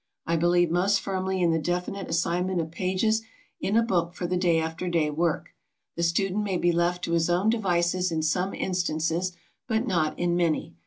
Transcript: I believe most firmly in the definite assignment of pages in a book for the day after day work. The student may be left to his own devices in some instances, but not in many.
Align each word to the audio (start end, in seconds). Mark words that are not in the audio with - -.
I 0.25 0.35
believe 0.35 0.71
most 0.71 0.99
firmly 0.99 1.43
in 1.43 1.51
the 1.51 1.59
definite 1.59 2.09
assignment 2.09 2.59
of 2.59 2.71
pages 2.71 3.21
in 3.59 3.77
a 3.77 3.83
book 3.83 4.15
for 4.15 4.25
the 4.25 4.35
day 4.35 4.57
after 4.59 4.89
day 4.89 5.11
work. 5.11 5.49
The 5.95 6.01
student 6.01 6.43
may 6.43 6.57
be 6.57 6.71
left 6.71 7.03
to 7.03 7.11
his 7.11 7.29
own 7.29 7.51
devices 7.51 8.11
in 8.11 8.23
some 8.23 8.55
instances, 8.55 9.33
but 9.67 9.85
not 9.85 10.17
in 10.17 10.35
many. 10.35 10.73